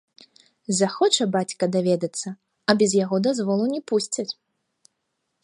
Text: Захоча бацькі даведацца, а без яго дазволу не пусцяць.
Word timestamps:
Захоча 0.77 1.27
бацькі 1.35 1.65
даведацца, 1.75 2.27
а 2.69 2.77
без 2.81 2.91
яго 3.03 3.15
дазволу 3.29 3.65
не 3.75 3.81
пусцяць. 3.93 4.29